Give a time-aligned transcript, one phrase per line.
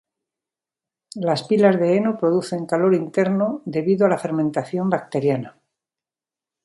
[1.13, 5.59] Las pilas de heno producen calor interno debido a la fermentación bacteriana.